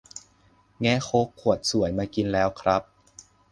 [0.81, 2.81] แงะโค้กขวดสวยมากินแล้วครับ